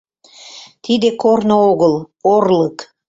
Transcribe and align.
—Тиде 0.83 1.09
корно 1.21 1.57
огыл— 1.71 1.93
орлык... 2.33 2.77